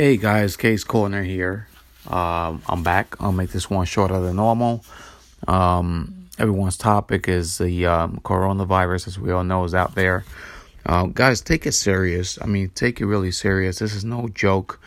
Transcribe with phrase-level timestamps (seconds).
[0.00, 1.68] Hey guys, Case Corner here.
[2.06, 3.16] Um, I'm back.
[3.20, 4.82] I'll make this one shorter than normal.
[5.46, 10.24] Um, everyone's topic is the um, coronavirus, as we all know, is out there.
[10.86, 12.38] Uh, guys, take it serious.
[12.40, 13.80] I mean, take it really serious.
[13.80, 14.80] This is no joke.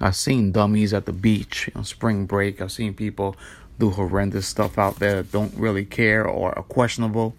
[0.00, 2.62] I've seen dummies at the beach on spring break.
[2.62, 3.36] I've seen people
[3.78, 7.36] do horrendous stuff out there that don't really care or are questionable.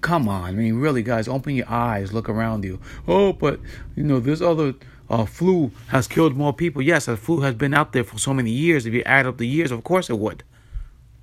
[0.00, 2.78] Come on, I mean, really, guys, open your eyes, look around you.
[3.08, 3.58] Oh, but
[3.96, 4.74] you know, this other
[5.08, 6.82] uh, flu has killed more people.
[6.82, 8.86] Yes, the flu has been out there for so many years.
[8.86, 10.42] If you add up the years, of course it would.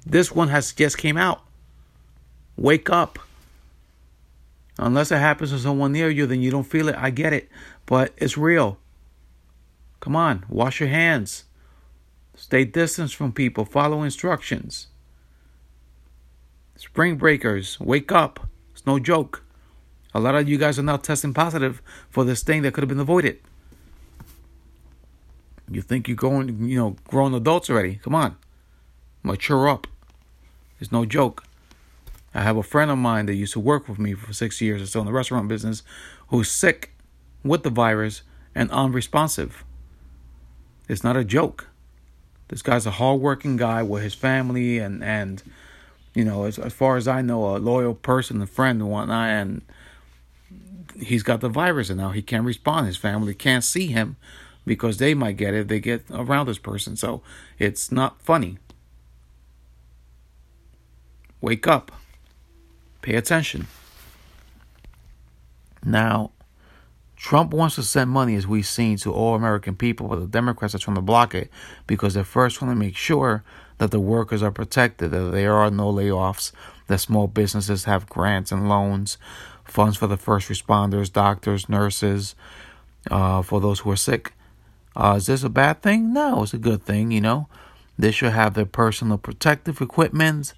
[0.06, 1.42] This one has just came out.
[2.56, 3.20] Wake up.
[4.78, 6.96] Unless it happens to someone near you, then you don't feel it.
[6.98, 7.50] I get it,
[7.86, 8.78] but it's real.
[10.00, 11.46] Come on, wash your hands.
[12.36, 13.66] Stay distance from people.
[13.66, 14.88] Follow instructions.
[16.76, 18.48] Spring breakers, wake up.
[18.74, 19.44] It's no joke.
[20.14, 22.90] A lot of you guys are now testing positive for this thing that could have
[22.90, 23.40] been avoided.
[25.76, 27.96] You think you're going, you know, grown adults already.
[27.96, 28.36] Come on.
[29.24, 29.88] Mature up.
[30.80, 31.44] It's no joke.
[32.34, 34.82] I have a friend of mine that used to work with me for six years
[34.82, 35.84] or so in the restaurant business
[36.28, 36.94] who's sick
[37.44, 38.24] with the virus
[38.56, 39.64] and unresponsive.
[40.90, 41.68] It's not a joke.
[42.48, 45.42] This guy's a hardworking guy with his family and, and
[46.14, 49.30] you know, as, as far as I know, a loyal person, a friend and whatnot,
[49.30, 49.62] and
[51.00, 52.88] he's got the virus and now he can't respond.
[52.88, 54.18] His family can't see him
[54.66, 55.68] because they might get it.
[55.68, 56.96] They get around this person.
[56.96, 57.22] So
[57.60, 58.58] it's not funny.
[61.42, 61.92] Wake up.
[63.02, 63.68] Pay attention.
[65.86, 66.32] Now,
[67.18, 70.76] Trump wants to send money, as we've seen, to all American people, but the Democrats
[70.76, 71.50] are trying to block it
[71.88, 73.44] because they first want to make sure
[73.78, 76.52] that the workers are protected, that there are no layoffs,
[76.88, 79.18] that small businesses have grants and loans,
[79.64, 82.36] funds for the first responders, doctors, nurses,
[83.10, 84.34] uh, for those who are sick.
[84.96, 86.14] Uh, is this a bad thing?
[86.14, 87.48] No, it's a good thing, you know.
[87.98, 90.54] They should have their personal protective equipment.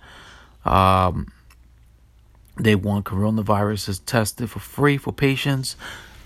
[0.64, 1.32] Um,
[2.58, 5.76] they want coronaviruses tested for free for patients.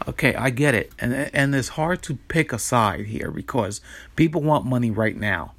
[0.08, 0.92] Okay, I get it.
[1.00, 3.82] And and it's hard to pick a side here because
[4.16, 5.54] people want money right now.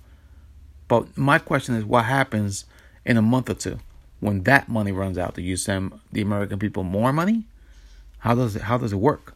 [0.89, 2.65] But my question is what happens
[3.05, 3.79] in a month or two
[4.21, 5.35] when that money runs out?
[5.35, 7.45] Do you send the American people more money?
[8.19, 9.35] How does it how does it work?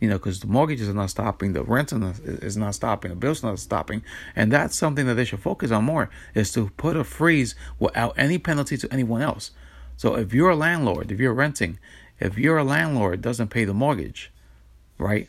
[0.00, 3.42] You know, because the mortgages are not stopping, the rent is not stopping, the bills
[3.42, 4.02] are not stopping,
[4.36, 8.12] and that's something that they should focus on more is to put a freeze without
[8.18, 9.52] any penalty to anyone else.
[9.96, 11.78] So if you're a landlord, if you're renting,
[12.20, 14.30] if you're a landlord doesn't pay the mortgage,
[14.98, 15.28] right,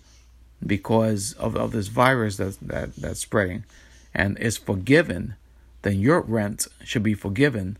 [0.65, 3.65] because of, of this virus that, that that's spreading,
[4.13, 5.35] and is forgiven,
[5.83, 7.77] then your rent should be forgiven.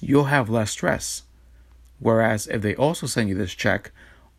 [0.00, 1.22] You'll have less stress.
[1.98, 3.90] Whereas if they also send you this check,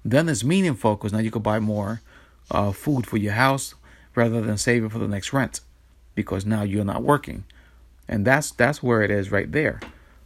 [0.03, 2.01] then it's meaningful because now you could buy more
[2.51, 3.75] uh, food for your house
[4.15, 5.61] rather than saving for the next rent
[6.15, 7.43] because now you're not working.
[8.07, 9.79] And that's that's where it is right there.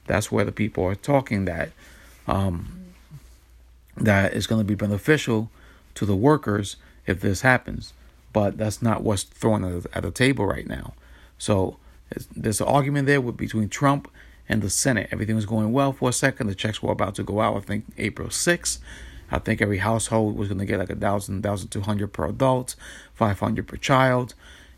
[0.07, 1.69] That's where the people are talking that
[2.27, 2.85] um,
[3.95, 5.49] that is going to be beneficial
[5.95, 7.93] to the workers if this happens.
[8.33, 10.93] But that's not what's thrown at the, at the table right now.
[11.37, 11.77] So
[12.35, 14.09] there's an argument there with, between Trump
[14.49, 15.09] and the Senate.
[15.11, 16.47] Everything was going well for a second.
[16.47, 17.57] The checks were about to go out.
[17.57, 18.79] I think April 6th.
[19.31, 22.25] I think every household was going to get like a thousand, thousand two hundred per
[22.25, 22.75] adult,
[23.13, 24.33] five hundred per child,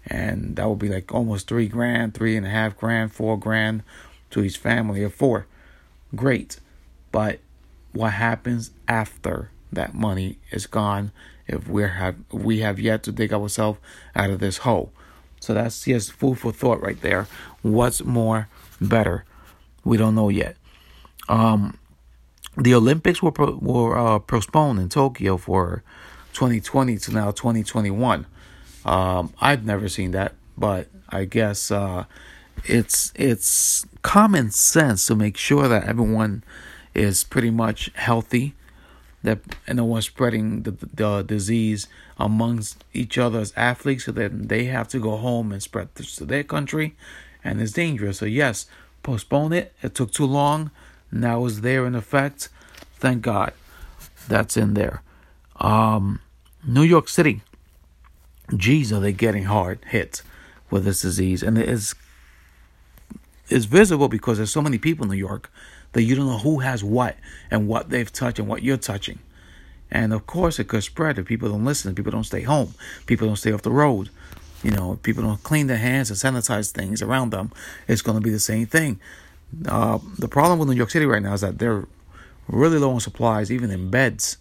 [0.05, 3.83] and that would be like almost three grand, three and a half grand, four grand
[4.31, 5.45] to each family of four.
[6.15, 6.59] Great,
[7.11, 7.39] but
[7.93, 11.11] what happens after that money is gone?
[11.47, 13.79] If we have we have yet to dig ourselves
[14.15, 14.91] out of this hole,
[15.39, 17.27] so that's just food for thought right there.
[17.61, 18.47] What's more
[18.79, 19.25] better?
[19.83, 20.57] We don't know yet.
[21.27, 21.77] Um,
[22.59, 25.83] the Olympics were were uh, postponed in Tokyo for
[26.33, 28.25] 2020 to now 2021.
[28.85, 32.05] Um, I've never seen that, but I guess uh,
[32.65, 36.43] it's it's common sense to make sure that everyone
[36.93, 38.55] is pretty much healthy,
[39.23, 39.39] that
[39.71, 41.87] no one's spreading the, the disease
[42.17, 46.15] amongst each other as athletes, so that they have to go home and spread this
[46.17, 46.95] to their country,
[47.43, 48.17] and it's dangerous.
[48.19, 48.65] So yes,
[49.03, 49.73] postpone it.
[49.81, 50.71] It took too long.
[51.11, 52.49] Now it's there in effect.
[52.95, 53.53] Thank God
[54.27, 55.01] that's in there.
[55.57, 56.19] Um,
[56.65, 57.41] New York City.
[58.55, 60.21] Geez, are they getting hard hit
[60.69, 61.43] with this disease?
[61.43, 61.95] And it is
[63.49, 65.51] is visible because there's so many people in New York
[65.93, 67.15] that you don't know who has what
[67.49, 69.17] and what they've touched and what you're touching.
[69.89, 72.75] And of course, it could spread if people don't listen, people don't stay home,
[73.07, 74.09] people don't stay off the road.
[74.61, 77.51] You know, people don't clean their hands and sanitize things around them,
[77.87, 78.99] it's going to be the same thing.
[79.67, 81.87] Uh, the problem with New York City right now is that they're
[82.47, 84.37] really low on supplies, even in beds.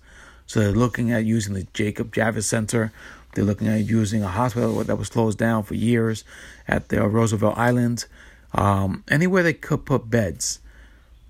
[0.46, 2.92] So they're looking at using the Jacob Javits Center
[3.34, 6.24] They're looking at using a hospital that was closed down for years
[6.66, 8.06] at the Roosevelt Island.
[8.52, 10.60] Um, anywhere they could put beds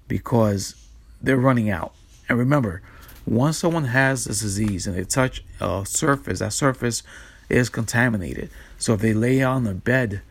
[0.06, 0.74] because
[1.20, 1.92] they're running out.
[2.28, 2.82] And remember,
[3.26, 7.02] once someone has this disease and they touch a surface, that surface
[7.48, 8.50] is contaminated.
[8.78, 10.22] So if they lay on the bed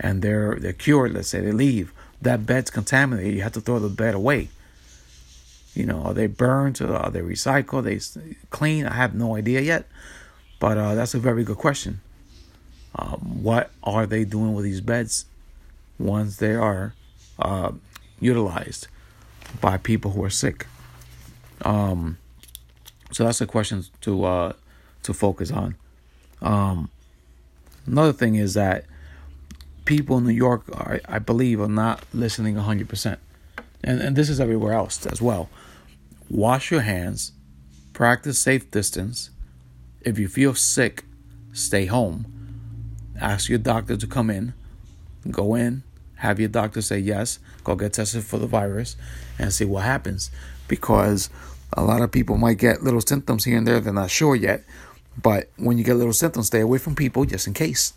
[0.00, 1.92] and they're they're cured, let's say they leave,
[2.24, 3.34] that bed's contaminated.
[3.34, 4.48] You have to throw the bed away.
[5.74, 6.80] You know, are they burned?
[6.80, 7.78] Are they recycled?
[7.78, 8.00] Are they
[8.50, 8.86] clean?
[8.86, 9.86] I have no idea yet.
[10.58, 12.00] But uh, that's a very good question.
[12.96, 15.26] Um, what are they doing with these beds
[15.98, 16.94] once they are
[17.38, 17.72] uh,
[18.20, 18.86] utilized
[19.60, 20.66] by people who are sick?
[21.62, 22.18] Um,
[23.10, 24.52] so that's a question to uh,
[25.02, 25.74] to focus on.
[26.40, 26.90] Um,
[27.86, 28.84] another thing is that
[29.84, 33.18] people in New York, are, I believe, are not listening 100%.
[33.82, 35.48] And, and this is everywhere else as well.
[36.30, 37.32] Wash your hands,
[37.92, 39.30] practice safe distance.
[40.00, 41.04] If you feel sick,
[41.52, 42.26] stay home.
[43.20, 44.54] Ask your doctor to come in.
[45.30, 45.82] Go in,
[46.16, 48.96] have your doctor say yes, go get tested for the virus,
[49.38, 50.30] and see what happens.
[50.68, 51.30] Because
[51.72, 54.64] a lot of people might get little symptoms here and there, they're not sure yet.
[55.20, 57.94] But when you get little symptoms, stay away from people just in case.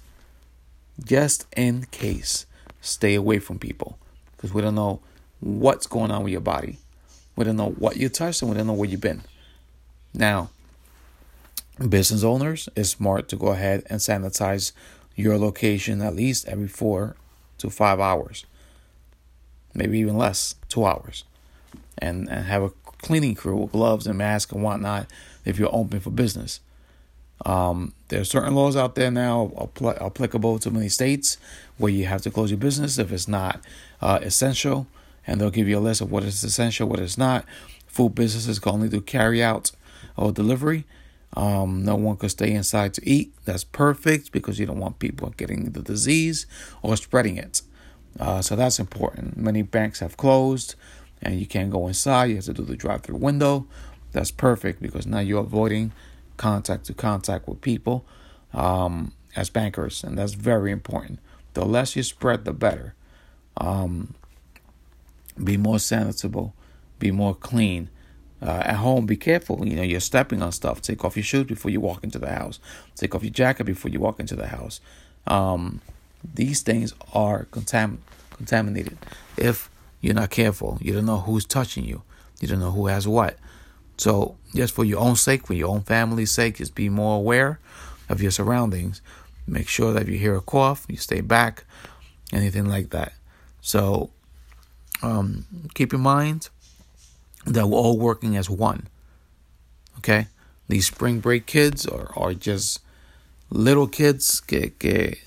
[1.04, 2.46] Just in case.
[2.82, 3.98] Stay away from people.
[4.36, 5.02] Because we don't know
[5.40, 6.78] what's going on with your body.
[7.36, 9.22] We don't know what you touched and we don't know where you've been.
[10.14, 10.50] Now,
[11.78, 14.72] business owners, it's smart to go ahead and sanitize
[15.16, 17.16] your location at least every four
[17.60, 18.46] to five hours.
[19.74, 21.24] Maybe even less, two hours.
[22.00, 25.08] And, and have a cleaning crew with gloves and masks and whatnot
[25.46, 26.60] if you're open for business.
[27.46, 31.38] Um, there are certain laws out there now apl- applicable to many states
[31.78, 33.62] where you have to close your business if it's not
[34.02, 34.88] uh, essential,
[35.26, 37.46] and they'll give you a list of what is essential, what is not.
[37.88, 39.72] Food businesses can only do carry out
[40.16, 40.86] or delivery.
[41.36, 43.34] Um, no one could stay inside to eat.
[43.46, 46.48] That's perfect because you don't want people getting the disease
[46.82, 47.62] or spreading it.
[48.20, 49.38] Uh, so that's important.
[49.38, 50.76] Many banks have closed
[51.22, 52.26] and you can't go inside.
[52.26, 53.68] You have to do the drive through window.
[54.14, 55.92] That's perfect because now you're avoiding
[56.38, 58.06] contact to contact with people
[58.54, 61.20] um, as bankers, and that's very important.
[61.54, 62.94] The less you spread, the better.
[63.58, 64.14] Um,
[65.44, 66.54] be more sanitable,
[67.00, 67.90] be more clean.
[68.40, 69.68] Uh, at home, be careful.
[69.68, 70.80] You know, you're stepping on stuff.
[70.82, 72.60] Take off your shoes before you walk into the house.
[72.96, 74.80] Take off your jacket before you walk into the house.
[75.26, 75.82] Um,
[76.36, 77.98] these things are contam-
[78.36, 78.98] contaminated.
[79.38, 82.04] If you're not careful, you don't know who's touching you.
[82.40, 83.38] You don't know who has what.
[83.98, 87.60] So, just for your own sake, for your own family's sake, just be more aware
[88.10, 89.02] of your surroundings.
[89.48, 91.64] Make sure that if you hear a cough, you stay back,
[92.32, 93.14] anything like that.
[93.62, 94.12] So,
[95.02, 96.50] um, keep in mind
[97.46, 98.88] that we're all working as one.
[100.00, 100.28] Okay?
[100.68, 102.80] These spring break kids are, are just
[103.50, 105.18] little kids que, que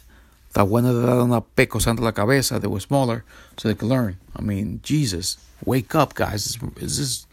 [0.53, 2.59] de dar una pecosante la cabeza.
[2.59, 3.25] They were smaller
[3.57, 4.19] so they could learn.
[4.37, 6.59] I mean, Jesus, wake up, guys.
[6.77, 7.27] This, this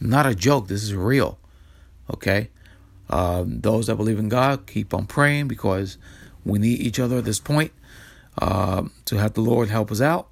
[0.00, 0.68] not a joke.
[0.68, 1.38] This is real.
[2.12, 2.48] Okay?
[3.10, 5.96] Um, those that believe in God, keep on praying because
[6.44, 7.72] we need each other at this point
[8.40, 10.28] uh, to have the Lord help us out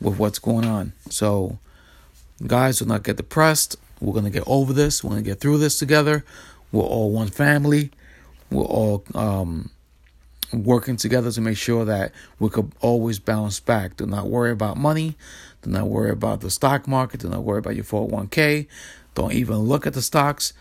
[0.00, 0.92] with what's going on.
[1.10, 1.58] So,
[2.46, 3.76] guys, do not get depressed.
[4.00, 5.04] We're going to get over this.
[5.04, 6.24] We're going to get through this together.
[6.72, 7.90] We're all one family.
[8.50, 9.70] We're all um,
[10.52, 13.96] working together to make sure that we could always bounce back.
[13.96, 15.16] Do not worry about money.
[15.62, 17.20] Do not worry about the stock market.
[17.20, 18.66] Do not worry about your 401k.
[19.14, 20.52] Don't even look at the stocks.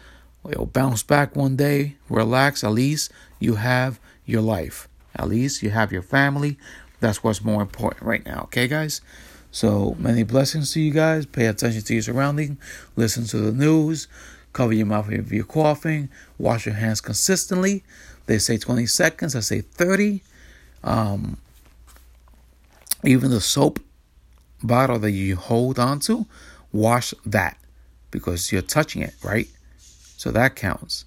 [0.49, 1.95] It'll bounce back one day.
[2.09, 2.63] Relax.
[2.63, 4.87] At least you have your life.
[5.15, 6.57] At least you have your family.
[6.99, 8.41] That's what's more important right now.
[8.43, 9.01] Okay, guys?
[9.51, 11.25] So many blessings to you guys.
[11.25, 12.57] Pay attention to your surroundings.
[12.95, 14.07] Listen to the news.
[14.51, 16.09] Cover your mouth if you're coughing.
[16.37, 17.83] Wash your hands consistently.
[18.25, 19.35] They say 20 seconds.
[19.35, 20.21] I say 30.
[20.83, 21.37] Um,
[23.03, 23.79] even the soap
[24.61, 26.25] bottle that you hold onto,
[26.71, 27.57] wash that
[28.13, 29.49] because you're touching it, right?
[30.15, 31.03] So that counts.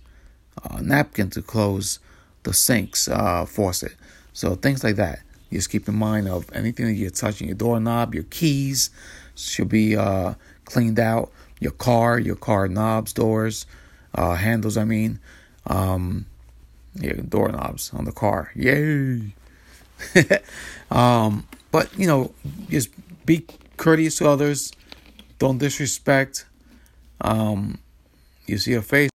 [0.63, 2.01] Uh, napkin to close
[2.43, 3.95] the sink's uh, faucet.
[4.33, 5.21] So things like that.
[5.51, 7.47] Just keep in mind of anything that you're touching.
[7.47, 8.91] Your doorknob, your keys
[9.37, 10.35] should be uh,
[10.65, 11.31] cleaned out.
[11.61, 13.65] Your car, your car knobs, doors,
[14.15, 14.77] uh, handles.
[14.77, 15.21] I mean,
[15.67, 16.27] um,
[16.95, 18.51] yeah, doorknobs on the car.
[18.55, 19.33] Yay!
[20.91, 22.33] um, but you know,
[22.69, 22.91] just
[23.25, 23.47] be
[23.77, 24.73] courteous to others.
[25.39, 26.45] Don't disrespect.
[27.21, 27.79] Um,
[28.47, 29.11] you see a face.